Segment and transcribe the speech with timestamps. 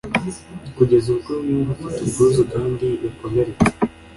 [0.75, 3.65] kugeza ubwo yumva afite ubwuzu kandi yakomeretse.